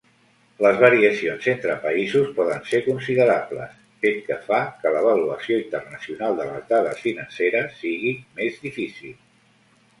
Les 0.65 0.77
variacions 0.83 1.49
entre 1.51 1.75
països 1.83 2.31
poden 2.39 2.63
ser 2.69 2.79
considerables, 2.87 3.77
fet 4.07 4.19
que 4.31 4.39
fa 4.49 4.63
que 4.81 4.95
l'avaluació 4.97 5.61
internacional 5.67 6.43
de 6.43 6.51
les 6.51 6.67
dades 6.75 7.07
financeres 7.07 7.81
sigui 7.87 8.19
més 8.41 8.61
difícil. 8.69 9.19